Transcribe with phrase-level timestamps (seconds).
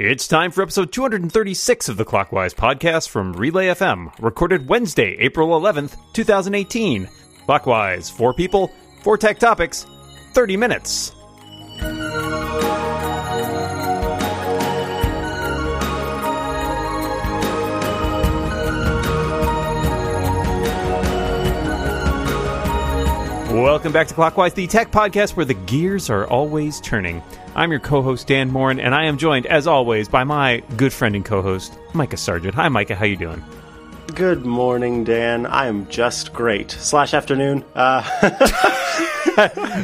[0.00, 5.60] It's time for episode 236 of the Clockwise podcast from Relay FM, recorded Wednesday, April
[5.60, 7.08] 11th, 2018.
[7.46, 8.70] Clockwise, four people,
[9.02, 9.86] four tech topics,
[10.34, 11.10] 30 minutes.
[23.58, 27.20] Welcome back to Clockwise, the tech podcast where the gears are always turning.
[27.56, 31.16] I'm your co-host Dan Moren, and I am joined, as always, by my good friend
[31.16, 32.54] and co-host Micah Sargent.
[32.54, 32.94] Hi, Micah.
[32.94, 33.42] How you doing?
[34.14, 35.44] Good morning, Dan.
[35.44, 36.70] I am just great.
[36.70, 37.64] Slash afternoon.
[37.74, 38.08] Uh,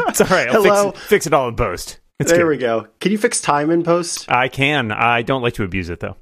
[0.08, 0.48] it's all right.
[0.48, 0.92] I'll Hello.
[0.92, 1.98] Fix, it, fix it all in post.
[2.20, 2.48] It's there good.
[2.50, 2.86] we go.
[3.00, 4.30] Can you fix time in post?
[4.30, 4.92] I can.
[4.92, 6.16] I don't like to abuse it though.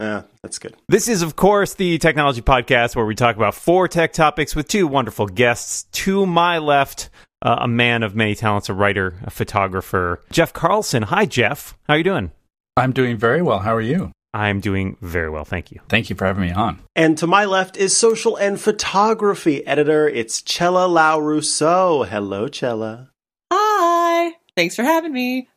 [0.00, 0.76] Yeah, that's good.
[0.88, 4.68] This is, of course, the technology podcast where we talk about four tech topics with
[4.68, 5.84] two wonderful guests.
[6.04, 7.08] To my left,
[7.40, 11.04] uh, a man of many talents, a writer, a photographer, Jeff Carlson.
[11.04, 11.76] Hi, Jeff.
[11.88, 12.30] How are you doing?
[12.76, 13.60] I'm doing very well.
[13.60, 14.12] How are you?
[14.34, 15.80] I'm doing very well, thank you.
[15.88, 16.80] Thank you for having me on.
[16.94, 20.06] And to my left is social and photography editor.
[20.06, 22.02] It's Chella Lau Rousseau.
[22.02, 23.12] Hello, Chella.
[23.50, 24.32] Hi.
[24.54, 25.48] Thanks for having me.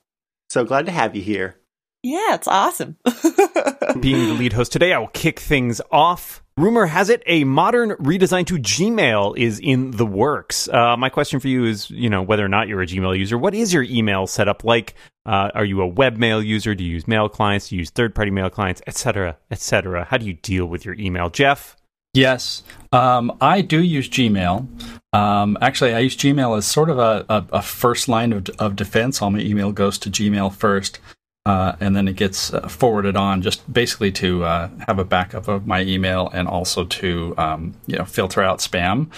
[0.50, 1.59] So glad to have you here.
[2.02, 2.96] Yeah, it's awesome.
[4.00, 6.42] Being the lead host today, I will kick things off.
[6.56, 10.70] Rumor has it a modern redesign to Gmail is in the works.
[10.70, 13.38] Uh, my question for you is, you know, whether or not you're a Gmail user,
[13.38, 14.94] what is your email setup like?
[15.26, 16.74] Uh, are you a webmail user?
[16.74, 17.70] Do you use mail clients?
[17.70, 20.06] Do you use third-party mail clients, etc., etc.?
[20.06, 21.76] How do you deal with your email, Jeff?
[22.14, 24.68] Yes, um, I do use Gmail.
[25.14, 28.76] Um, actually, I use Gmail as sort of a, a, a first line of, of
[28.76, 29.22] defense.
[29.22, 31.00] All my email goes to Gmail first,
[31.46, 35.48] uh, and then it gets uh, forwarded on, just basically to uh, have a backup
[35.48, 39.10] of my email and also to um, you know filter out spam.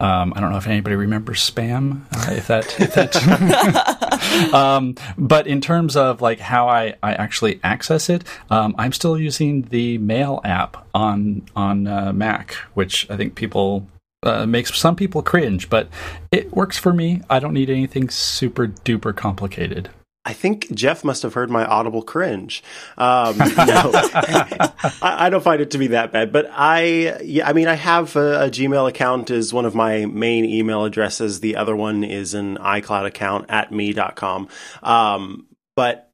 [0.00, 2.06] Um, I don't know if anybody remembers spam.
[2.14, 4.54] Uh, if that, if that.
[4.54, 9.18] um, but in terms of like how I, I actually access it, um, I'm still
[9.18, 13.86] using the Mail app on on uh, Mac, which I think people
[14.22, 15.88] uh, makes some people cringe, but
[16.32, 17.20] it works for me.
[17.28, 19.90] I don't need anything super duper complicated.
[20.24, 22.62] I think Jeff must have heard my audible cringe.
[22.98, 27.52] Um, no, I, I don't find it to be that bad, but I, yeah, I
[27.54, 31.40] mean, I have a, a Gmail account is one of my main email addresses.
[31.40, 34.48] The other one is an iCloud account at me.com.
[34.82, 36.12] Um, but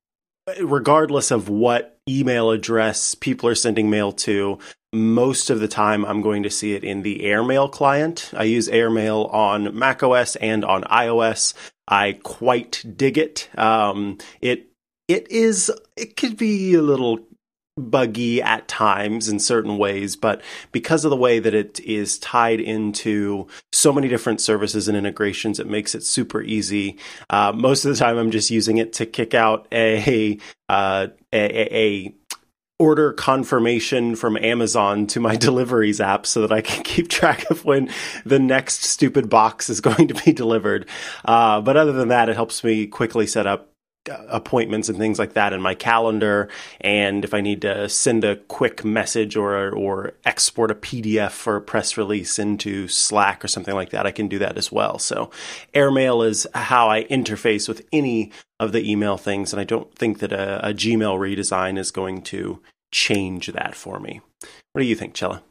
[0.62, 4.58] regardless of what email address people are sending mail to,
[4.92, 8.30] most of the time I'm going to see it in the AirMail client.
[8.34, 11.54] I use AirMail on macOS and on iOS.
[11.88, 13.48] I quite dig it.
[13.56, 14.68] Um, it
[15.08, 17.20] it is it could be a little
[17.78, 20.40] buggy at times in certain ways, but
[20.72, 25.60] because of the way that it is tied into so many different services and integrations,
[25.60, 26.96] it makes it super easy.
[27.28, 30.38] Uh, most of the time, I'm just using it to kick out a
[30.68, 32.14] uh, a, a, a
[32.78, 37.64] order confirmation from Amazon to my deliveries app so that I can keep track of
[37.64, 37.90] when
[38.24, 40.88] the next stupid box is going to be delivered.
[41.24, 43.70] Uh, but other than that, it helps me quickly set up
[44.28, 46.48] appointments and things like that in my calendar.
[46.80, 51.56] And if I need to send a quick message or or export a PDF for
[51.56, 54.98] a press release into Slack or something like that, I can do that as well.
[54.98, 55.30] So
[55.74, 60.20] AirMail is how I interface with any of the email things, and I don't think
[60.20, 64.22] that a, a Gmail redesign is going to change that for me.
[64.72, 65.42] What do you think, Chella?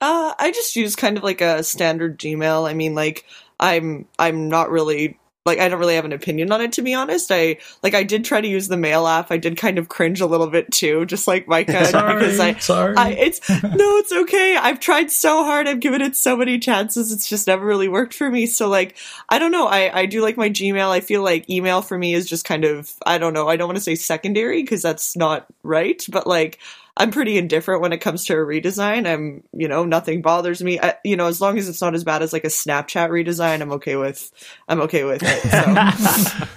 [0.00, 2.68] uh, I just use kind of like a standard Gmail.
[2.68, 3.26] I mean, like
[3.58, 6.92] I'm I'm not really like I don't really have an opinion on it to be
[6.92, 7.32] honest.
[7.32, 9.30] I like I did try to use the mail app.
[9.30, 12.54] I did kind of cringe a little bit too, just like Micah Sorry, because I
[12.54, 12.94] sorry.
[12.96, 14.56] I, it's no, it's okay.
[14.56, 15.66] I've tried so hard.
[15.66, 17.10] I've given it so many chances.
[17.10, 18.46] It's just never really worked for me.
[18.46, 18.96] So like,
[19.30, 19.66] I don't know.
[19.66, 20.90] I I do like my Gmail.
[20.90, 23.48] I feel like email for me is just kind of I don't know.
[23.48, 26.58] I don't want to say secondary because that's not right, but like.
[26.96, 29.06] I'm pretty indifferent when it comes to a redesign.
[29.06, 30.80] I'm, you know, nothing bothers me.
[30.80, 33.60] I, you know, as long as it's not as bad as like a Snapchat redesign,
[33.62, 34.30] I'm okay with.
[34.68, 35.42] I'm okay with it.
[35.50, 36.46] So.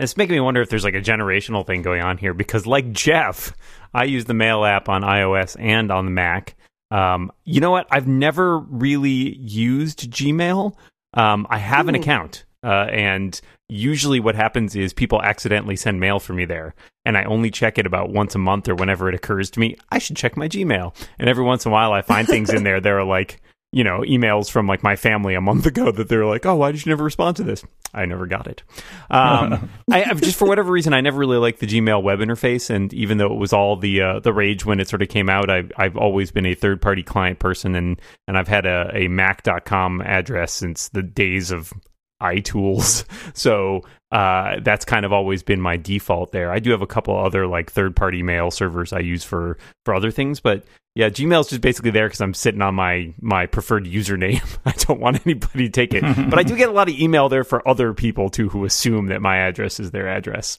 [0.00, 2.90] It's making me wonder if there's like a generational thing going on here because, like
[2.90, 3.52] Jeff,
[3.92, 6.56] I use the Mail app on iOS and on the Mac.
[6.90, 7.86] Um, you know what?
[7.90, 10.74] I've never really used Gmail.
[11.12, 13.38] Um, I have an account, uh, and
[13.70, 16.74] usually what happens is people accidentally send mail for me there,
[17.04, 19.76] and I only check it about once a month or whenever it occurs to me.
[19.90, 22.64] I should check my Gmail, and every once in a while I find things in
[22.64, 23.40] there that are like
[23.72, 26.72] you know, emails from like my family a month ago that they're like, "Oh, why
[26.72, 28.62] did you never respond to this?" I never got it.
[29.10, 32.70] Um, I I've just for whatever reason, I never really liked the Gmail web interface,
[32.70, 35.28] and even though it was all the uh, the rage when it sort of came
[35.28, 38.90] out, I've I've always been a third party client person, and and I've had a,
[38.94, 41.72] a Mac.com address since the days of
[42.20, 43.04] iTools.
[43.32, 43.82] So
[44.12, 46.50] uh, that's kind of always been my default there.
[46.50, 49.94] I do have a couple other like third party mail servers I use for for
[49.94, 50.64] other things, but
[50.94, 54.42] yeah, Gmail's just basically there because I'm sitting on my my preferred username.
[54.66, 57.28] I don't want anybody to take it, but I do get a lot of email
[57.28, 60.58] there for other people too who assume that my address is their address.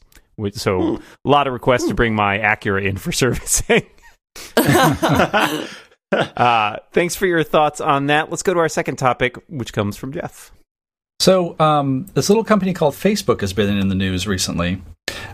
[0.54, 1.04] So hmm.
[1.26, 3.86] a lot of requests to bring my Acura in for servicing.
[6.12, 8.30] uh, thanks for your thoughts on that.
[8.30, 10.52] Let's go to our second topic, which comes from Jeff.
[11.22, 14.82] So, um, this little company called Facebook has been in the news recently.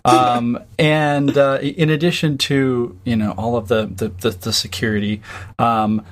[0.04, 5.22] Um, and uh, in addition to you know all of the the, the, the security,
[5.60, 6.06] um,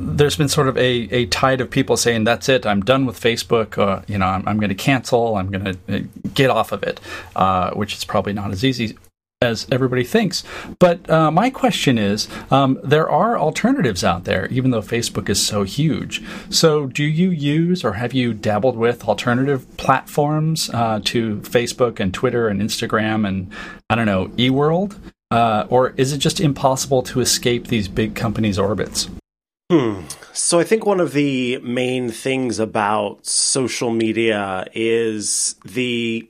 [0.00, 0.82] there's been sort of a,
[1.14, 4.42] a tide of people saying that's it i'm done with facebook uh, you know i'm,
[4.48, 6.00] I'm going to cancel i'm going to uh,
[6.34, 6.98] get off of it
[7.36, 8.98] uh, which is probably not as easy
[9.42, 10.44] as everybody thinks.
[10.78, 15.44] But uh, my question is um, there are alternatives out there, even though Facebook is
[15.44, 16.22] so huge.
[16.48, 22.14] So, do you use or have you dabbled with alternative platforms uh, to Facebook and
[22.14, 23.52] Twitter and Instagram and,
[23.90, 24.96] I don't know, eWorld?
[25.30, 29.08] Uh, or is it just impossible to escape these big companies' orbits?
[29.70, 30.02] Hmm.
[30.34, 36.28] So I think one of the main things about social media is the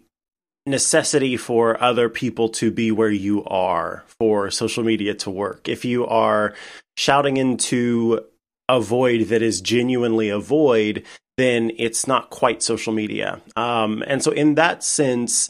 [0.66, 5.68] necessity for other people to be where you are for social media to work.
[5.68, 6.54] If you are
[6.96, 8.24] shouting into
[8.68, 11.04] a void that is genuinely a void,
[11.36, 13.40] then it's not quite social media.
[13.56, 15.48] Um, and so, in that sense,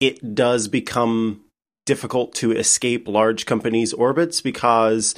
[0.00, 1.40] it does become
[1.86, 5.14] difficult to escape large companies' orbits because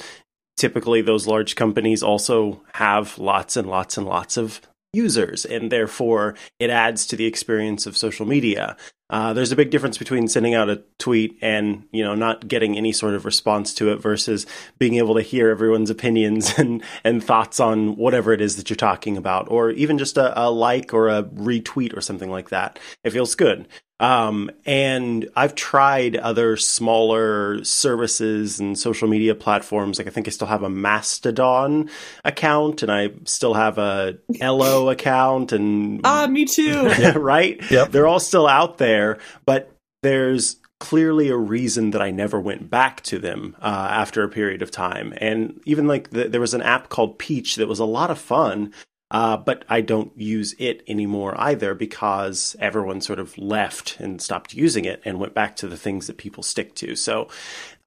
[0.57, 4.61] typically those large companies also have lots and lots and lots of
[4.93, 8.75] users, and therefore it adds to the experience of social media.
[9.09, 12.75] Uh, there's a big difference between sending out a tweet and you know not getting
[12.77, 14.45] any sort of response to it versus
[14.79, 18.77] being able to hear everyone's opinions and and thoughts on whatever it is that you're
[18.77, 22.79] talking about, or even just a, a like or a retweet or something like that.
[23.03, 23.67] It feels good.
[23.99, 29.97] Um, and I've tried other smaller services and social media platforms.
[29.97, 31.89] Like I think I still have a Mastodon
[32.23, 36.89] account and I still have a Ello account and Ah, me too.
[37.15, 37.59] right?
[37.71, 37.91] Yep.
[37.91, 39.71] They're all still out there, but
[40.03, 44.61] there's clearly a reason that I never went back to them uh, after a period
[44.61, 45.11] of time.
[45.17, 48.19] And even like the, there was an app called Peach that was a lot of
[48.19, 48.71] fun,
[49.09, 54.53] uh, but I don't use it anymore either because everyone sort of left and stopped
[54.53, 56.95] using it and went back to the things that people stick to.
[56.95, 57.29] So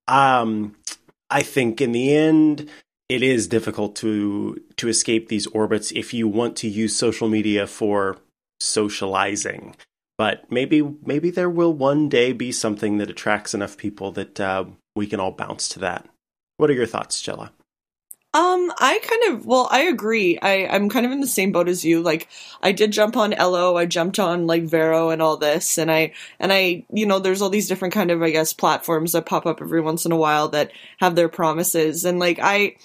[0.08, 0.76] um,
[1.28, 2.70] I think in the end,
[3.08, 7.66] it is difficult to to escape these orbits if you want to use social media
[7.66, 8.16] for
[8.60, 9.76] socializing.
[10.16, 14.64] But maybe maybe there will one day be something that attracts enough people that uh,
[14.94, 16.08] we can all bounce to that.
[16.56, 17.52] What are your thoughts, Chella?
[18.32, 20.38] Um, I kind of well, I agree.
[20.40, 22.00] I I'm kind of in the same boat as you.
[22.00, 22.28] Like,
[22.62, 26.12] I did jump on Ello, I jumped on like Vero and all this, and I
[26.38, 29.46] and I, you know, there's all these different kind of I guess platforms that pop
[29.46, 32.76] up every once in a while that have their promises, and like I,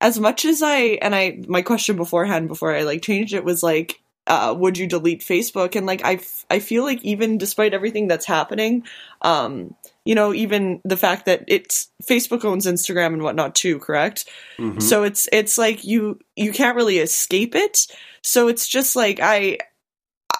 [0.00, 3.62] as much as I and I, my question beforehand before I like changed it was
[3.62, 5.76] like, uh, would you delete Facebook?
[5.76, 6.20] And like I,
[6.50, 8.84] I feel like even despite everything that's happening,
[9.22, 9.74] um,
[10.06, 14.24] you know, even the fact that it's Facebook owns Instagram and whatnot too, correct?
[14.56, 14.78] Mm-hmm.
[14.78, 17.86] So it's it's like you you can't really escape it.
[18.22, 19.58] So it's just like I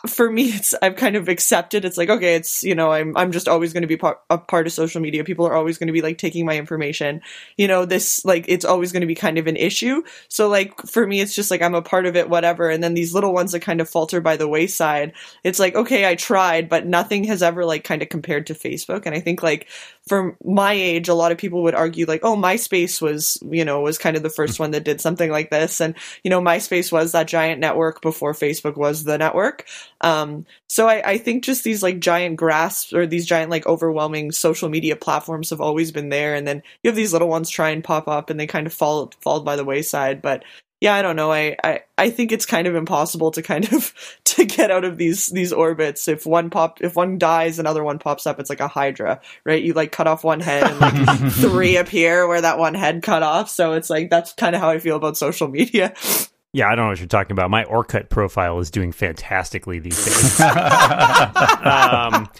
[0.06, 3.32] for me it's i've kind of accepted it's like okay it's you know i'm i'm
[3.32, 5.24] just always going to be part, a part of social media.
[5.24, 7.20] People are always going to be like taking my information.
[7.56, 10.02] You know this like it's always going to be kind of an issue.
[10.28, 12.70] So like for me it's just like i'm a part of it whatever.
[12.70, 15.12] And then these little ones that kind of falter by the wayside
[15.44, 19.06] it's like okay i tried but nothing has ever like kind of compared to facebook.
[19.06, 19.68] And i think like
[20.06, 23.80] for my age a lot of people would argue like oh myspace was you know
[23.80, 25.80] was kind of the first one that did something like this.
[25.80, 29.66] And you know myspace was that giant network before facebook was the network
[30.00, 34.32] um, so I, I think just these like giant grasps or these giant like overwhelming
[34.32, 37.70] social media platforms have always been there, and then you have these little ones try
[37.70, 40.22] and pop up, and they kind of fall fall by the wayside.
[40.22, 40.44] But
[40.80, 41.32] yeah, I don't know.
[41.32, 44.98] I, I, I think it's kind of impossible to kind of to get out of
[44.98, 46.08] these these orbits.
[46.08, 48.38] If one pop if one dies, another one pops up.
[48.38, 49.62] It's like a hydra, right?
[49.62, 53.22] You like cut off one head and like three appear where that one head cut
[53.22, 53.48] off.
[53.48, 55.94] So it's like that's kind of how I feel about social media.
[56.56, 57.50] Yeah, I don't know what you're talking about.
[57.50, 60.40] My Orkut profile is doing fantastically these days.
[60.40, 62.30] um,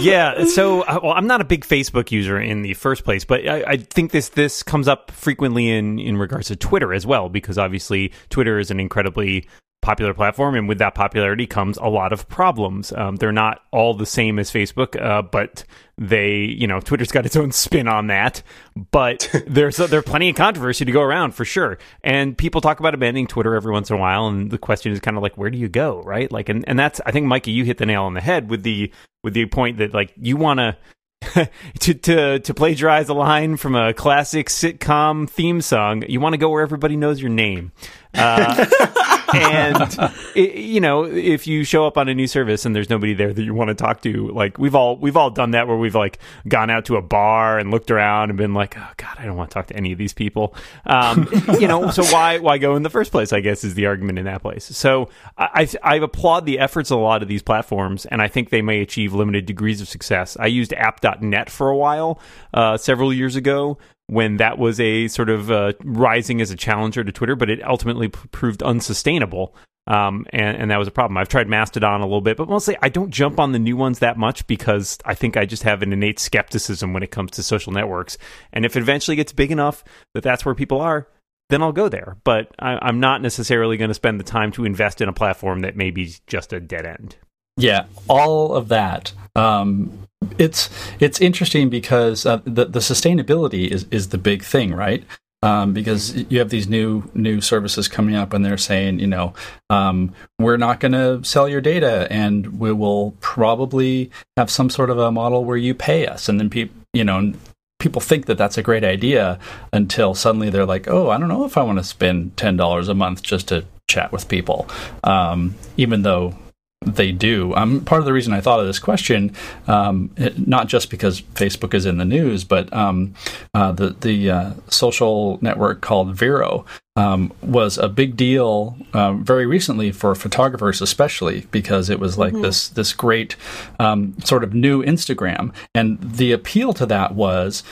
[0.00, 3.48] yeah, so uh, well, I'm not a big Facebook user in the first place, but
[3.48, 7.30] I, I, think this this comes up frequently in in regards to Twitter as well,
[7.30, 9.48] because obviously Twitter is an incredibly
[9.80, 12.92] popular platform, and with that popularity comes a lot of problems.
[12.92, 15.64] Um, they're not all the same as Facebook, uh, but
[15.96, 18.42] they, you know, Twitter's got its own spin on that.
[18.90, 22.94] But there's there's plenty of controversy to go around for sure, and people talk about
[22.94, 24.26] abandoning Twitter every once in a while.
[24.28, 26.30] And the question is kind of like, where do you go, right?
[26.30, 28.62] Like, and and that's I think Mikey, you hit the nail on the head with
[28.62, 28.92] the
[29.22, 30.76] with the point that like you want to
[31.80, 36.38] to to to plagiarize a line from a classic sitcom theme song, you want to
[36.38, 37.72] go where everybody knows your name.
[38.14, 38.66] Uh,
[39.34, 43.14] and it, you know, if you show up on a new service and there's nobody
[43.14, 45.76] there that you want to talk to, like we've all we've all done that where
[45.76, 49.16] we've like gone out to a bar and looked around and been like, oh god,
[49.18, 50.54] I don't want to talk to any of these people.
[50.86, 53.32] Um, you know, so why why go in the first place?
[53.32, 54.64] I guess is the argument in that place.
[54.64, 58.50] So I I applaud the efforts of a lot of these platforms, and I think
[58.50, 60.36] they may achieve limited degrees of success.
[60.38, 62.20] I used App.net for a while,
[62.54, 67.04] uh, several years ago when that was a sort of uh, rising as a challenger
[67.04, 69.54] to Twitter, but it ultimately p- proved unsustainable.
[69.86, 71.16] Um, and, and, that was a problem.
[71.16, 74.00] I've tried Mastodon a little bit, but mostly I don't jump on the new ones
[74.00, 77.42] that much because I think I just have an innate skepticism when it comes to
[77.42, 78.18] social networks.
[78.52, 81.08] And if it eventually gets big enough that that's where people are,
[81.48, 82.18] then I'll go there.
[82.24, 85.60] But I, am not necessarily going to spend the time to invest in a platform
[85.60, 87.16] that may be just a dead end.
[87.56, 89.12] Yeah, all of that.
[89.34, 90.07] Um,
[90.38, 90.70] it's
[91.00, 95.04] it's interesting because uh, the the sustainability is is the big thing, right?
[95.40, 99.34] Um, because you have these new new services coming up, and they're saying, you know,
[99.70, 104.90] um, we're not going to sell your data, and we will probably have some sort
[104.90, 107.32] of a model where you pay us, and then people, you know,
[107.78, 109.38] people think that that's a great idea
[109.72, 112.88] until suddenly they're like, oh, I don't know if I want to spend ten dollars
[112.88, 114.68] a month just to chat with people,
[115.04, 116.34] um, even though
[116.82, 117.54] they do.
[117.54, 119.32] Um, part of the reason I thought of this question,
[119.66, 123.14] um, not just because Facebook is in the news, but um,
[123.54, 126.64] uh, the the uh, social network called Vero
[126.98, 132.32] um, was a big deal um, very recently for photographers, especially because it was like
[132.32, 132.42] mm-hmm.
[132.42, 133.36] this this great
[133.78, 137.62] um, sort of new Instagram, and the appeal to that was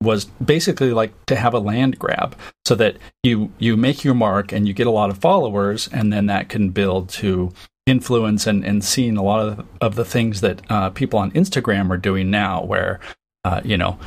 [0.00, 4.52] was basically like to have a land grab so that you you make your mark
[4.52, 7.52] and you get a lot of followers and then that can build to
[7.86, 11.90] influence and, and seeing a lot of, of the things that uh, people on Instagram
[11.90, 13.00] are doing now, where,
[13.44, 13.98] uh, you know,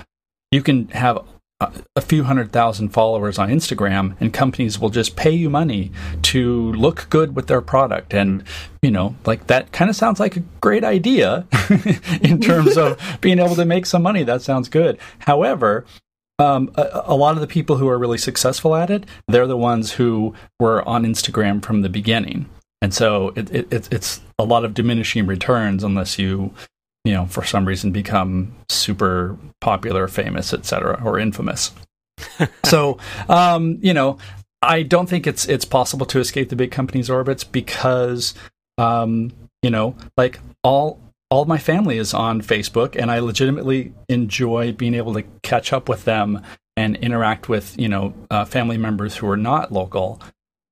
[0.52, 1.20] you can have
[1.60, 6.72] a few hundred thousand followers on Instagram and companies will just pay you money to
[6.74, 8.14] look good with their product.
[8.14, 8.44] And,
[8.82, 11.48] you know, like that kind of sounds like a great idea
[12.22, 14.24] in terms of being able to make some money.
[14.24, 15.00] That sounds good.
[15.20, 15.86] However,
[16.38, 19.58] um, a, a, lot of the people who are really successful at it, they're the
[19.58, 22.48] ones who were on Instagram from the beginning
[22.82, 26.54] and so it, it, it's a lot of diminishing returns unless you
[27.08, 31.72] you know for some reason become super popular famous etc or infamous.
[32.66, 32.98] So
[33.30, 34.18] um, you know
[34.62, 38.34] i don't think it's it's possible to escape the big companies orbits because
[38.78, 41.00] um, you know like all
[41.30, 45.88] all my family is on facebook and i legitimately enjoy being able to catch up
[45.88, 46.42] with them
[46.76, 50.22] and interact with you know uh, family members who are not local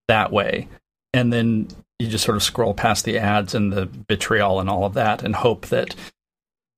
[0.08, 0.68] that way.
[1.14, 1.68] And then
[2.00, 5.24] you just sort of scroll past the ads and the vitriol and all of that
[5.24, 5.96] and hope that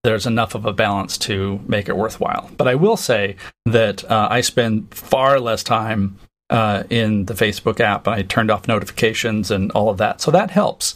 [0.08, 2.50] there's enough of a balance to make it worthwhile.
[2.56, 3.36] But I will say
[3.66, 6.18] that uh, I spend far less time
[6.50, 8.08] uh, in the Facebook app.
[8.08, 10.96] I turned off notifications and all of that, so that helps.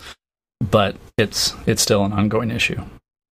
[0.62, 2.82] But it's it's still an ongoing issue.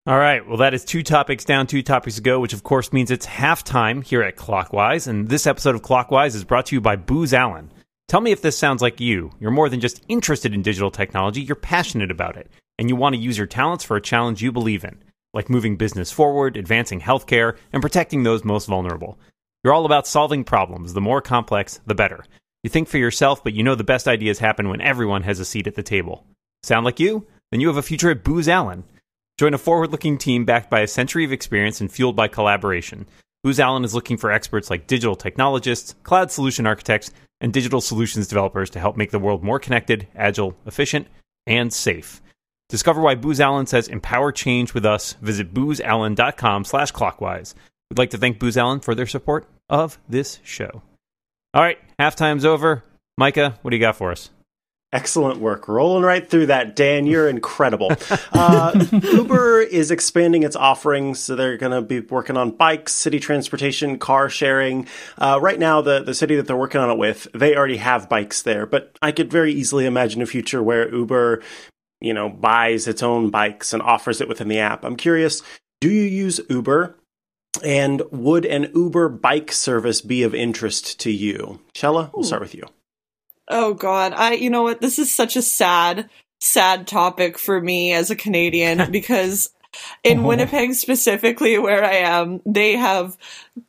[0.05, 0.45] All right.
[0.45, 3.25] Well, that is two topics down, two topics to go, which of course means it's
[3.25, 5.07] halftime here at Clockwise.
[5.07, 7.71] And this episode of Clockwise is brought to you by Booz Allen.
[8.09, 9.31] Tell me if this sounds like you.
[9.39, 13.15] You're more than just interested in digital technology, you're passionate about it, and you want
[13.15, 14.97] to use your talents for a challenge you believe in,
[15.33, 19.17] like moving business forward, advancing healthcare, and protecting those most vulnerable.
[19.63, 20.93] You're all about solving problems.
[20.93, 22.23] The more complex, the better.
[22.63, 25.45] You think for yourself, but you know the best ideas happen when everyone has a
[25.45, 26.25] seat at the table.
[26.63, 27.27] Sound like you?
[27.51, 28.83] Then you have a future at Booz Allen.
[29.37, 33.05] Join a forward looking team backed by a century of experience and fueled by collaboration.
[33.43, 38.27] Booz Allen is looking for experts like digital technologists, cloud solution architects, and digital solutions
[38.27, 41.07] developers to help make the world more connected, agile, efficient,
[41.47, 42.21] and safe.
[42.69, 45.13] Discover why Booz Allen says empower change with us.
[45.21, 47.55] Visit boozallen.com slash clockwise.
[47.89, 50.83] We'd like to thank Booz Allen for their support of this show.
[51.53, 52.83] All right, halftime's over.
[53.17, 54.29] Micah, what do you got for us?
[54.91, 55.67] Excellent work.
[55.67, 57.05] Rolling right through that, Dan.
[57.05, 57.91] You're incredible.
[58.31, 61.19] Uh, Uber is expanding its offerings.
[61.19, 64.87] So they're going to be working on bikes, city transportation, car sharing.
[65.17, 68.09] Uh, right now, the, the city that they're working on it with, they already have
[68.09, 68.65] bikes there.
[68.65, 71.43] But I could very easily imagine a future where Uber,
[72.01, 74.83] you know, buys its own bikes and offers it within the app.
[74.83, 75.41] I'm curious,
[75.81, 76.95] do you use Uber?
[77.63, 81.59] And would an Uber bike service be of interest to you?
[81.73, 82.63] Chella, we'll start with you.
[83.47, 84.81] Oh God, I you know what?
[84.81, 89.49] This is such a sad, sad topic for me as a Canadian because
[90.03, 93.17] in Winnipeg specifically where I am, they have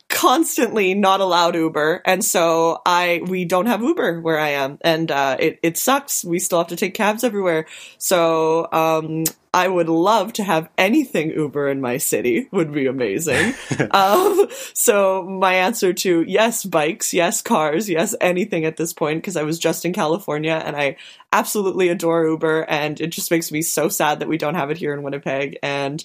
[0.08, 5.10] constantly not allowed Uber, and so I we don't have Uber where I am, and
[5.10, 6.24] uh, it it sucks.
[6.24, 7.66] We still have to take cabs everywhere.
[7.98, 12.48] So um, I would love to have anything Uber in my city.
[12.52, 13.54] Would be amazing.
[13.90, 19.36] um, so my answer to yes, bikes, yes, cars, yes, anything at this point because
[19.36, 20.96] I was just in California and I
[21.32, 24.78] absolutely adore Uber, and it just makes me so sad that we don't have it
[24.78, 26.02] here in Winnipeg and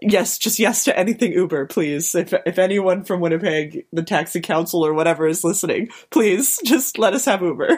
[0.00, 2.14] yes, just yes to anything Uber, please.
[2.14, 7.14] If if anyone from Winnipeg, the taxi council or whatever is listening, please just let
[7.14, 7.76] us have Uber.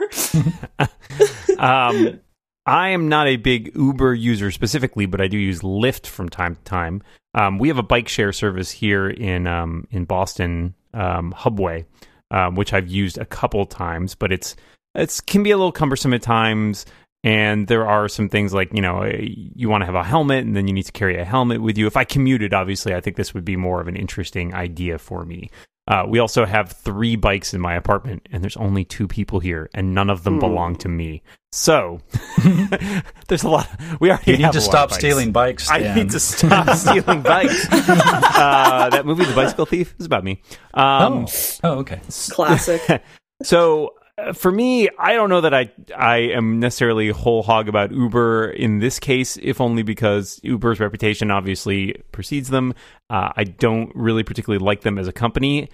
[1.59, 2.21] um,
[2.69, 6.55] I am not a big Uber user specifically, but I do use Lyft from time
[6.55, 7.03] to time.
[7.33, 11.87] Um, we have a bike share service here in um, in Boston, um, Hubway,
[12.31, 14.55] um, which I've used a couple times, but it's
[14.95, 16.85] it's can be a little cumbersome at times.
[17.25, 20.55] And there are some things like, you know, you want to have a helmet and
[20.55, 21.87] then you need to carry a helmet with you.
[21.87, 25.25] If I commuted, obviously, I think this would be more of an interesting idea for
[25.25, 25.51] me.
[25.89, 29.71] Uh, we also have three bikes in my apartment, and there's only two people here,
[29.73, 30.41] and none of them Hmm.
[30.41, 31.23] belong to me.
[31.51, 32.01] So
[33.29, 33.69] there's a lot.
[33.99, 34.99] We already You need have to a stop bikes.
[34.99, 35.71] stealing bikes.
[35.71, 35.97] I Dan.
[35.97, 37.67] need to stop stealing bikes.
[37.73, 40.43] uh, that movie, The Bicycle Thief, is about me.
[40.75, 41.27] Um, oh.
[41.65, 42.01] oh, okay.
[42.31, 43.03] Classic.
[43.43, 43.95] so
[44.35, 48.79] for me, I don't know that I I am necessarily whole hog about Uber in
[48.79, 52.75] this case, if only because Uber's reputation obviously precedes them.
[53.11, 55.69] Uh, I don't really particularly like them as a company.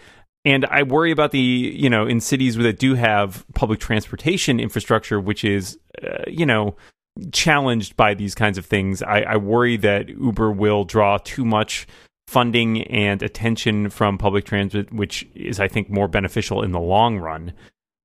[0.44, 5.18] And I worry about the, you know, in cities that do have public transportation infrastructure,
[5.18, 6.76] which is, uh, you know,
[7.32, 9.02] challenged by these kinds of things.
[9.02, 11.86] I, I worry that Uber will draw too much
[12.28, 17.18] funding and attention from public transit, which is, I think, more beneficial in the long
[17.18, 17.54] run.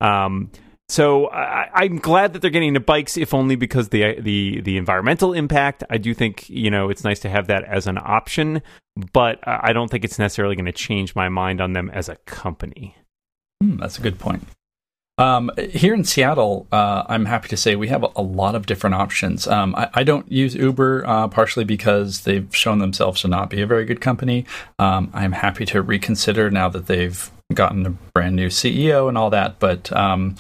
[0.02, 0.52] Um,
[0.90, 4.78] so I, I'm glad that they're getting into bikes, if only because the the the
[4.78, 5.84] environmental impact.
[5.90, 8.64] I do think you know it's nice to have that as an option,
[9.14, 12.16] but I don't think it's necessarily going to change my mind on them as a
[12.26, 12.96] company.
[13.62, 14.44] Hmm, that's a good point.
[15.20, 18.66] Um, here in Seattle, uh, I'm happy to say we have a, a lot of
[18.66, 19.48] different options.
[19.48, 23.62] Um, I, I don't use Uber uh, partially because they've shown themselves to not be
[23.62, 24.46] a very good company.
[24.80, 29.30] Um, I'm happy to reconsider now that they've gotten a brand new CEO and all
[29.30, 30.36] that, but um,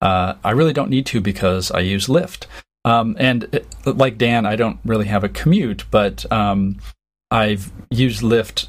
[0.00, 2.46] uh, I really don't need to because I use Lyft.
[2.84, 6.78] Um, and it, like Dan, I don't really have a commute, but um,
[7.30, 8.68] I've used Lyft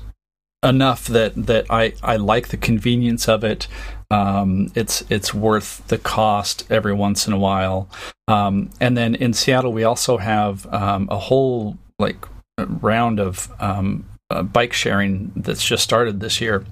[0.64, 3.68] enough that that I, I like the convenience of it.
[4.10, 7.90] Um, it's it's worth the cost every once in a while.
[8.28, 12.26] Um, and then in Seattle, we also have um, a whole like
[12.58, 16.66] round of um, uh, bike sharing that's just started this year.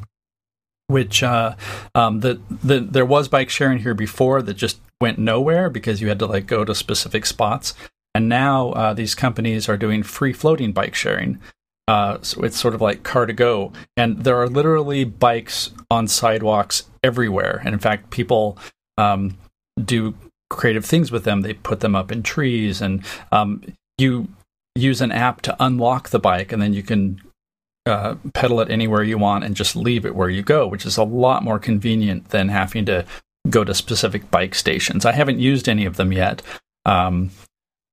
[0.87, 1.55] Which uh,
[1.95, 6.09] um, the, the there was bike sharing here before that just went nowhere because you
[6.09, 7.73] had to like go to specific spots.
[8.15, 11.39] And now uh, these companies are doing free floating bike sharing.
[11.87, 17.61] Uh, so it's sort of like car2go, and there are literally bikes on sidewalks everywhere.
[17.65, 18.57] And in fact, people
[18.97, 19.37] um,
[19.83, 20.15] do
[20.49, 21.41] creative things with them.
[21.41, 23.63] They put them up in trees, and um,
[23.97, 24.29] you
[24.75, 27.21] use an app to unlock the bike, and then you can
[27.85, 30.97] uh, pedal it anywhere you want and just leave it where you go, which is
[30.97, 33.05] a lot more convenient than having to
[33.49, 35.05] go to specific bike stations.
[35.05, 36.41] I haven't used any of them yet.
[36.85, 37.31] Um,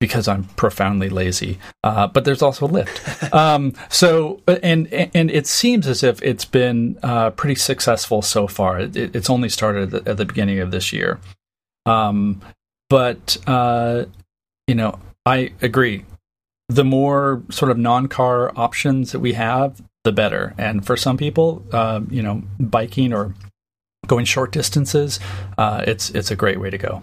[0.01, 1.59] because I'm profoundly lazy.
[1.85, 3.33] Uh, but there's also Lyft.
[3.35, 8.81] um, so, and and it seems as if it's been uh, pretty successful so far.
[8.81, 11.21] It, it's only started at the, at the beginning of this year.
[11.87, 12.41] Um,
[12.89, 14.07] but uh,
[14.67, 16.07] you know, I agree.
[16.71, 20.55] The more sort of non-car options that we have, the better.
[20.57, 23.35] And for some people, uh, you know, biking or
[24.07, 25.19] going short distances,
[25.59, 27.03] uh, it's it's a great way to go.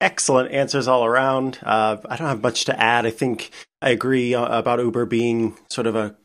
[0.00, 1.58] Excellent answers all around.
[1.62, 3.04] Uh, I don't have much to add.
[3.04, 3.50] I think
[3.82, 6.16] I agree uh, about Uber being sort of a,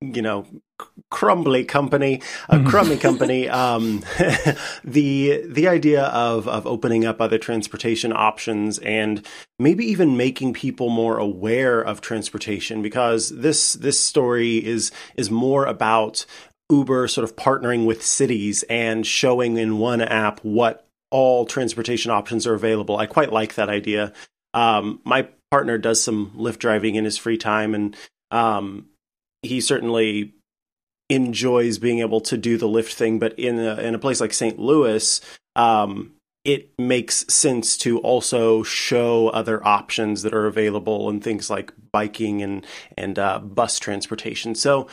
[0.00, 0.46] you know,
[1.10, 3.48] crumbly company, a crummy company.
[3.48, 4.04] Um,
[4.84, 9.26] the the idea of of opening up other transportation options and
[9.58, 15.64] maybe even making people more aware of transportation because this this story is is more
[15.64, 16.26] about
[16.70, 22.46] Uber sort of partnering with cities and showing in one app what all transportation options
[22.46, 22.96] are available.
[22.96, 24.12] I quite like that idea.
[24.52, 27.96] Um, my partner does some Lyft driving in his free time, and
[28.30, 28.86] um,
[29.42, 30.34] he certainly
[31.08, 33.18] enjoys being able to do the Lyft thing.
[33.18, 34.58] But in a, in a place like St.
[34.58, 35.20] Louis,
[35.54, 36.12] um,
[36.44, 42.40] it makes sense to also show other options that are available and things like biking
[42.40, 42.64] and
[42.96, 44.54] and uh, bus transportation.
[44.54, 44.86] So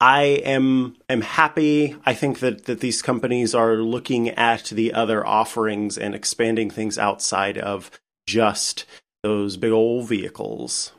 [0.00, 1.96] I am am happy.
[2.06, 6.96] I think that that these companies are looking at the other offerings and expanding things
[6.96, 7.90] outside of
[8.26, 8.86] just
[9.24, 10.92] those big old vehicles.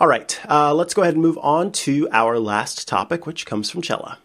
[0.00, 3.68] All right, uh, let's go ahead and move on to our last topic, which comes
[3.68, 4.18] from Chella.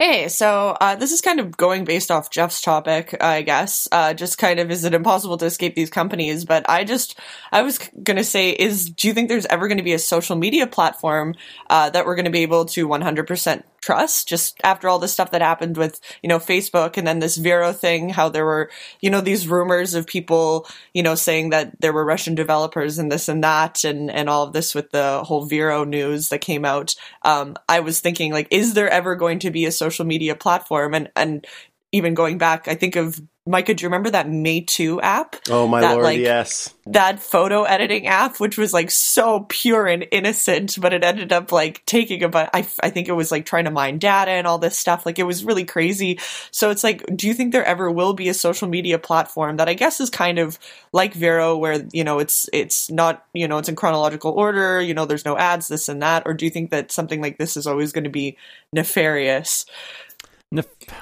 [0.00, 3.86] Hey, so uh, this is kind of going based off Jeff's topic, I guess.
[3.92, 6.44] Uh, just kind of, is it impossible to escape these companies?
[6.44, 7.16] But I just,
[7.52, 10.00] I was going to say, is do you think there's ever going to be a
[10.00, 11.36] social media platform
[11.70, 15.30] uh, that we're going to be able to 100% trust just after all the stuff
[15.30, 19.10] that happened with, you know, Facebook and then this Vero thing, how there were, you
[19.10, 23.28] know, these rumors of people, you know, saying that there were Russian developers and this
[23.28, 26.94] and that and, and all of this with the whole Vero news that came out.
[27.22, 30.94] Um, I was thinking like, is there ever going to be a social media platform?
[30.94, 31.46] And, and
[31.92, 35.36] even going back, I think of Micah, do you remember that Meitu app?
[35.50, 36.74] Oh my that, lord, like, yes.
[36.86, 41.52] That photo editing app, which was like so pure and innocent, but it ended up
[41.52, 44.46] like taking a but I, I think it was like trying to mine data and
[44.46, 45.04] all this stuff.
[45.04, 46.18] Like it was really crazy.
[46.52, 49.68] So it's like, do you think there ever will be a social media platform that
[49.68, 50.58] I guess is kind of
[50.92, 54.94] like Vero, where you know it's it's not you know it's in chronological order, you
[54.94, 57.58] know there's no ads, this and that, or do you think that something like this
[57.58, 58.38] is always going to be
[58.72, 59.66] nefarious?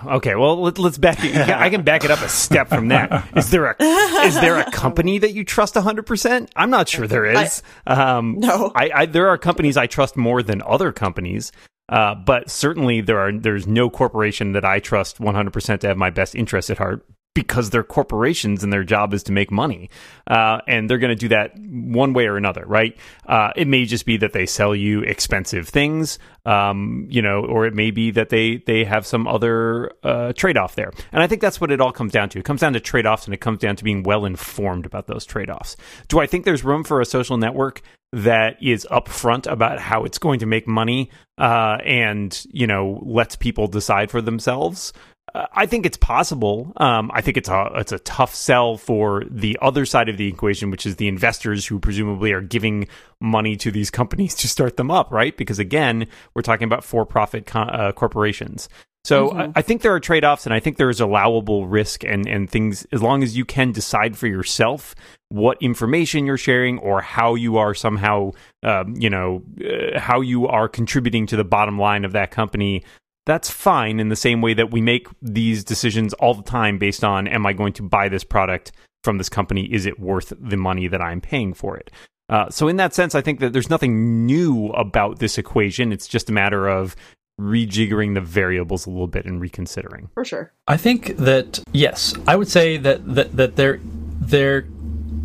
[0.05, 1.25] Okay, well let, us back.
[1.25, 1.37] It.
[1.37, 3.29] I can back it up a step from that.
[3.37, 3.77] Is there a
[4.25, 6.51] is there a company that you trust hundred percent?
[6.57, 7.63] I'm not sure there is.
[7.87, 11.53] I, um, no, I, I, there are companies I trust more than other companies,
[11.89, 15.97] uh, but certainly there are there's no corporation that I trust 100 percent to have
[15.97, 19.89] my best interest at heart because they're corporations and their job is to make money.
[20.27, 22.97] Uh, and they're going to do that one way or another, right?
[23.27, 27.67] Uh, it may just be that they sell you expensive things, um, you know, or
[27.67, 30.93] it may be that they, they have some other uh, trade off there.
[31.11, 32.39] And I think that's what it all comes down to.
[32.39, 35.07] It comes down to trade offs and it comes down to being well informed about
[35.07, 35.77] those trade offs.
[36.09, 40.19] Do I think there's room for a social network that is upfront about how it's
[40.19, 44.93] going to make money uh, and, you know, lets people decide for themselves?
[45.35, 46.73] I think it's possible.
[46.77, 50.29] Um, I think it's a it's a tough sell for the other side of the
[50.29, 52.87] equation, which is the investors who presumably are giving
[53.21, 55.37] money to these companies to start them up, right?
[55.37, 58.69] Because again, we're talking about for profit co- uh, corporations.
[59.05, 59.41] So mm-hmm.
[59.41, 62.27] I, I, think there are trade offs, and I think there is allowable risk and
[62.29, 64.95] and things as long as you can decide for yourself
[65.29, 68.33] what information you're sharing or how you are somehow,
[68.63, 72.85] um, you know, uh, how you are contributing to the bottom line of that company
[73.27, 77.05] that's fine in the same way that we make these decisions all the time based
[77.05, 78.73] on am I going to buy this product
[79.05, 79.73] from this company?
[79.73, 81.91] Is it worth the money that I'm paying for it?
[82.29, 85.93] Uh, so, in that sense, I think that there's nothing new about this equation.
[85.93, 86.97] It's just a matter of
[87.41, 90.09] rejiggering the variables a little bit and reconsidering.
[90.15, 90.53] For sure.
[90.67, 94.67] I think that yes, I would say that that, that there there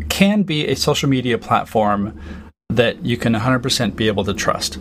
[0.08, 2.20] can be a social media platform
[2.70, 4.78] that you can 100% be able to trust.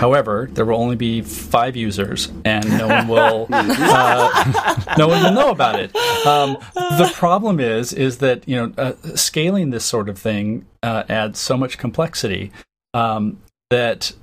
[0.00, 5.32] However, there will only be five users, and no one will uh, no one will
[5.32, 5.94] know about it.
[6.24, 11.02] Um, the problem is is that you know uh, scaling this sort of thing uh,
[11.10, 12.50] adds so much complexity
[12.94, 14.14] um, that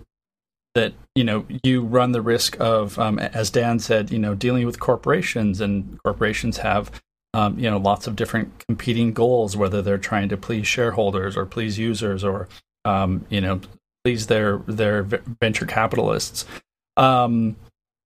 [0.73, 4.65] that you know you run the risk of, um, as Dan said, you know, dealing
[4.65, 6.89] with corporations, and corporations have
[7.35, 11.45] um, you know lots of different competing goals, whether they're trying to please shareholders or
[11.45, 12.47] please users or
[12.83, 13.61] um, you know
[14.07, 16.45] please their their venture capitalists.
[16.95, 17.57] Um,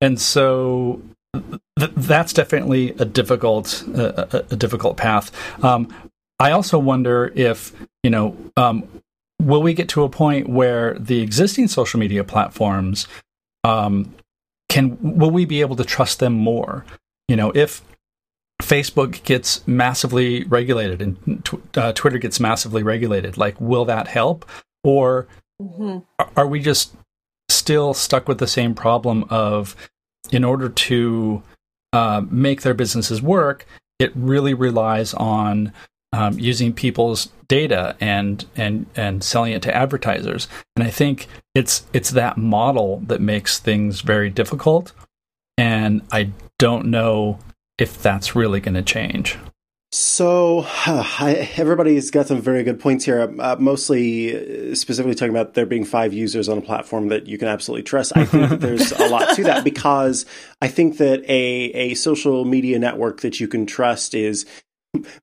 [0.01, 0.99] and so
[1.77, 5.31] th- that's definitely a difficult uh, a, a, difficult path.
[5.63, 5.93] Um,
[6.39, 8.87] I also wonder if you know um,
[9.39, 13.07] will we get to a point where the existing social media platforms
[13.63, 14.11] um,
[14.69, 16.83] can will we be able to trust them more?
[17.27, 17.83] You know, if
[18.63, 24.49] Facebook gets massively regulated and tw- uh, Twitter gets massively regulated, like will that help?
[24.83, 25.27] Or
[25.61, 25.99] Mm-hmm.
[26.35, 26.93] Are we just
[27.49, 29.75] still stuck with the same problem of,
[30.31, 31.43] in order to
[31.93, 33.65] uh, make their businesses work,
[33.99, 35.73] it really relies on
[36.13, 40.47] um, using people's data and and and selling it to advertisers.
[40.75, 44.93] And I think it's it's that model that makes things very difficult.
[45.57, 47.39] And I don't know
[47.77, 49.37] if that's really going to change.
[49.93, 53.33] So, I, everybody's got some very good points here.
[53.39, 57.37] Uh, mostly, uh, specifically talking about there being five users on a platform that you
[57.37, 58.13] can absolutely trust.
[58.15, 60.25] I think that there's a lot to that because
[60.61, 64.45] I think that a a social media network that you can trust is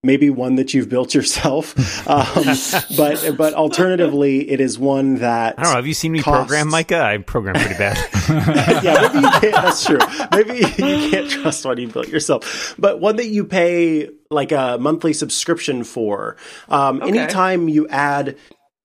[0.02, 1.74] maybe one that you've built yourself.
[2.08, 2.56] Um,
[2.96, 5.76] but but alternatively, it is one that I don't know.
[5.76, 6.38] Have you seen me costs...
[6.38, 7.02] program, Micah?
[7.02, 7.98] I program pretty bad.
[8.82, 9.54] yeah, maybe you can't.
[9.54, 9.98] That's true.
[10.32, 14.78] Maybe you can't trust one you built yourself, but one that you pay like a
[14.80, 16.36] monthly subscription for.
[16.68, 17.18] Um, okay.
[17.18, 18.36] Anytime you add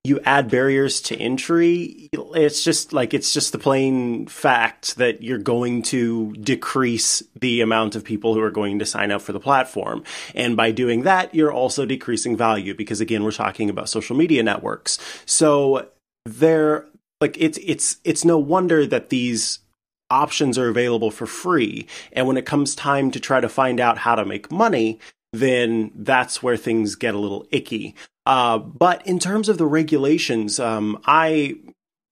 [0.06, 5.38] you add barriers to entry, it's just like it's just the plain fact that you're
[5.38, 9.40] going to decrease the amount of people who are going to sign up for the
[9.40, 10.04] platform.
[10.34, 14.42] And by doing that, you're also decreasing value because again, we're talking about social media
[14.42, 14.98] networks.
[15.24, 15.88] So
[16.26, 16.86] there
[17.22, 19.60] like it's it's it's no wonder that these
[20.10, 21.86] options are available for free.
[22.12, 25.00] And when it comes time to try to find out how to make money,
[25.34, 27.94] then that's where things get a little icky.
[28.24, 31.56] Uh, but in terms of the regulations, um, I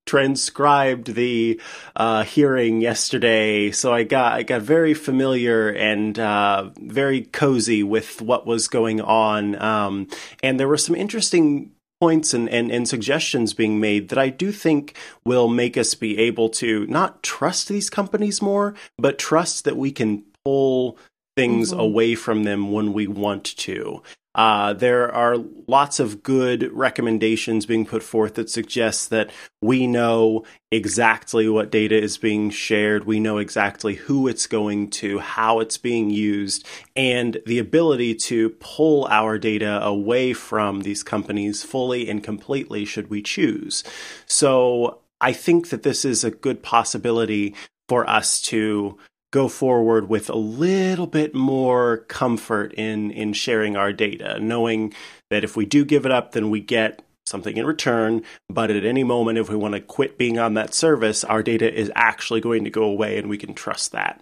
[0.04, 1.60] transcribed the
[1.94, 8.20] uh, hearing yesterday, so I got I got very familiar and uh, very cozy with
[8.20, 10.08] what was going on, um,
[10.42, 14.50] and there were some interesting points and, and, and suggestions being made that I do
[14.50, 19.76] think will make us be able to not trust these companies more, but trust that
[19.76, 20.98] we can pull
[21.36, 21.80] things mm-hmm.
[21.80, 24.02] away from them when we want to.
[24.34, 30.42] Uh, there are lots of good recommendations being put forth that suggest that we know
[30.70, 35.76] exactly what data is being shared, we know exactly who it's going to, how it's
[35.76, 36.66] being used,
[36.96, 43.10] and the ability to pull our data away from these companies fully and completely should
[43.10, 43.84] we choose.
[44.24, 47.54] So I think that this is a good possibility
[47.86, 48.96] for us to
[49.32, 54.94] go forward with a little bit more comfort in in sharing our data, knowing
[55.30, 58.22] that if we do give it up, then we get something in return.
[58.48, 61.72] But at any moment, if we want to quit being on that service, our data
[61.72, 64.20] is actually going to go away, and we can trust that.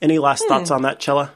[0.00, 0.48] Any last hmm.
[0.48, 1.32] thoughts on that, Chella?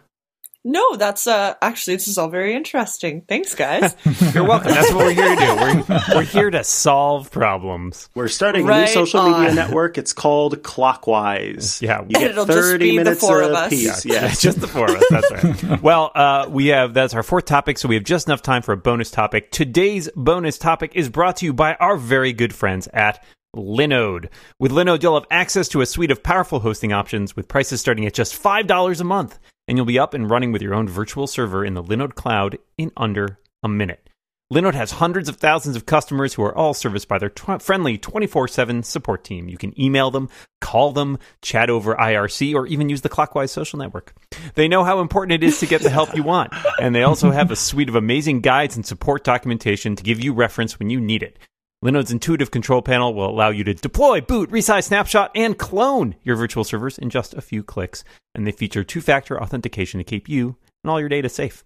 [0.66, 3.20] No, that's uh actually this is all very interesting.
[3.28, 3.94] Thanks, guys.
[4.34, 4.70] You're welcome.
[4.70, 5.56] That's what we're here to do.
[5.56, 8.08] We're, we're here to solve problems.
[8.14, 9.42] We're starting right a new social on.
[9.42, 9.98] media network.
[9.98, 11.82] It's called Clockwise.
[11.82, 14.06] Yeah, you get thirty minutes a piece.
[14.06, 14.40] Yeah, yes.
[14.40, 15.04] just the four of us.
[15.10, 15.80] That's right.
[15.82, 18.72] well, uh, we have that's our fourth topic, so we have just enough time for
[18.72, 19.50] a bonus topic.
[19.50, 23.22] Today's bonus topic is brought to you by our very good friends at
[23.54, 24.30] Linode.
[24.58, 28.06] With Linode, you'll have access to a suite of powerful hosting options with prices starting
[28.06, 31.26] at just $5 a month and you'll be up and running with your own virtual
[31.26, 34.08] server in the Linode cloud in under a minute.
[34.52, 37.96] Linode has hundreds of thousands of customers who are all serviced by their tw- friendly
[37.96, 39.48] 24 7 support team.
[39.48, 40.28] You can email them,
[40.60, 44.14] call them, chat over IRC, or even use the Clockwise social network.
[44.54, 47.30] They know how important it is to get the help you want, and they also
[47.30, 51.00] have a suite of amazing guides and support documentation to give you reference when you
[51.00, 51.38] need it.
[51.84, 56.34] Linode's intuitive control panel will allow you to deploy, boot, resize, snapshot, and clone your
[56.34, 58.04] virtual servers in just a few clicks.
[58.34, 61.62] And they feature two factor authentication to keep you and all your data safe.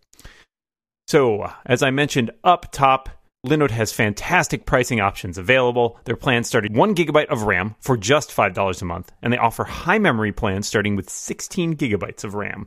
[1.07, 3.09] So, as I mentioned up top,
[3.47, 6.01] Linode has fantastic pricing options available.
[6.05, 9.39] Their plans start at 1 gigabyte of RAM for just $5 a month, and they
[9.39, 12.67] offer high memory plans starting with 16 gigabytes of RAM.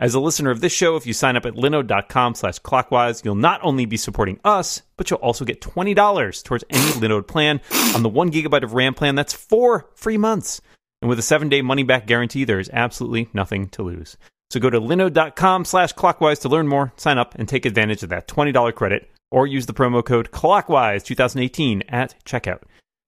[0.00, 3.34] As a listener of this show, if you sign up at linode.com slash clockwise, you'll
[3.34, 7.60] not only be supporting us, but you'll also get $20 towards any Linode plan
[7.94, 9.14] on the one gigabyte of RAM plan.
[9.14, 10.62] That's four free months.
[11.02, 14.16] And with a seven day money back guarantee, there is absolutely nothing to lose.
[14.48, 18.08] So go to linode.com slash clockwise to learn more, sign up, and take advantage of
[18.08, 22.62] that $20 credit, or use the promo code clockwise 2018 at checkout.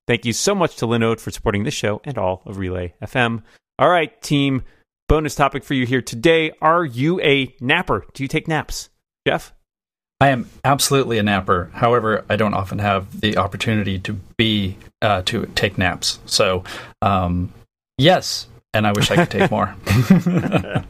[0.06, 3.42] Thank you so much to Linode for supporting this show and all of Relay FM.
[3.78, 4.62] All right, team
[5.12, 6.52] bonus topic for you here today.
[6.62, 8.06] Are you a napper?
[8.14, 8.88] Do you take naps?
[9.26, 9.52] Jeff?
[10.22, 11.70] I am absolutely a napper.
[11.74, 16.18] However, I don't often have the opportunity to be uh, to take naps.
[16.24, 16.64] So,
[17.02, 17.52] um,
[17.98, 19.74] yes, and I wish I could take more.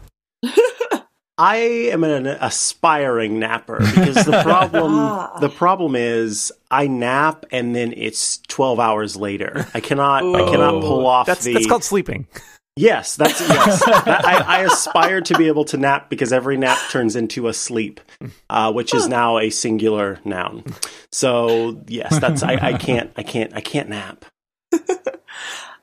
[1.37, 5.37] I am an aspiring napper because the problem ah.
[5.40, 9.66] the problem is I nap and then it's twelve hours later.
[9.74, 10.37] I cannot Ooh.
[10.37, 12.28] I cannot pull off that's, the that's called sleeping.
[12.74, 13.82] Yes, that's yes.
[13.87, 18.00] I, I, aspire to be able to nap because every nap turns into a sleep,
[18.48, 20.64] uh, which is now a singular noun.
[21.11, 24.24] So yes, that's I, I can't I can't I can't nap.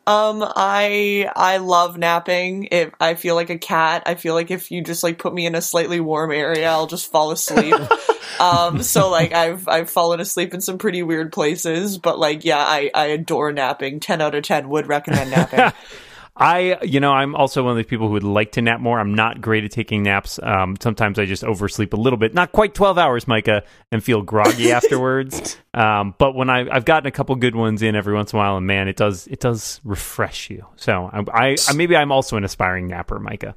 [0.10, 2.69] Um, I I love napping.
[2.71, 5.45] If I feel like a cat, I feel like if you just like put me
[5.45, 7.75] in a slightly warm area, I'll just fall asleep.
[8.39, 12.58] um, so like I've I've fallen asleep in some pretty weird places, but like yeah,
[12.58, 13.99] I I adore napping.
[13.99, 15.71] Ten out of ten would recommend napping.
[16.36, 19.00] I, you know, I'm also one of those people who would like to nap more.
[19.00, 20.39] I'm not great at taking naps.
[20.42, 24.22] Um, sometimes I just oversleep a little bit, not quite 12 hours, Micah, and feel
[24.22, 25.58] groggy afterwards.
[25.74, 28.39] Um, but when I, I've gotten a couple good ones in every once in a
[28.39, 30.65] while, and man, it does it does refresh you.
[30.78, 33.56] So I, I maybe I'm also an aspiring napper, Micah.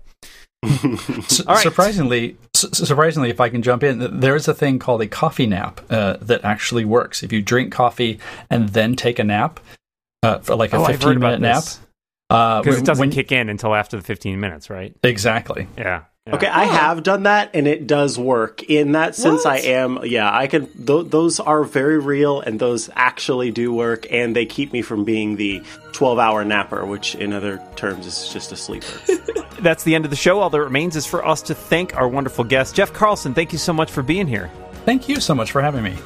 [1.28, 5.80] Surprisingly, surprisingly, if I can jump in, there is a thing called a coffee nap
[5.90, 7.24] uh, that actually works.
[7.24, 9.58] If you drink coffee and then take a nap,
[10.22, 11.64] uh, for like a oh, 15 minute nap,
[12.32, 14.94] because uh, it doesn't when, kick in until after the 15 minutes, right?
[15.02, 15.66] Exactly.
[15.76, 16.04] Yeah.
[16.28, 18.62] Okay, I have done that and it does work.
[18.62, 19.54] In that sense, What?
[19.54, 24.06] I am, yeah, I can, th- those are very real and those actually do work
[24.08, 28.28] and they keep me from being the 12 hour napper, which in other terms is
[28.32, 28.86] just a sleeper.
[29.60, 30.38] That's the end of the show.
[30.38, 33.34] All that remains is for us to thank our wonderful guest, Jeff Carlson.
[33.34, 34.48] Thank you so much for being here.
[34.84, 35.96] Thank you so much for having me.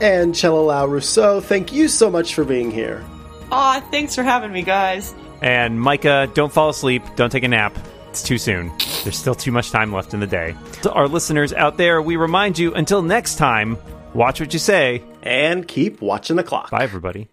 [0.00, 3.04] and Chella Lau Rousseau, thank you so much for being here.
[3.50, 5.12] Aw, thanks for having me, guys.
[5.46, 7.04] And Micah, don't fall asleep.
[7.14, 7.78] Don't take a nap.
[8.10, 8.72] It's too soon.
[9.04, 10.56] There's still too much time left in the day.
[10.82, 13.78] To our listeners out there, we remind you until next time,
[14.12, 15.04] watch what you say.
[15.22, 16.72] And keep watching the clock.
[16.72, 17.28] Bye, everybody.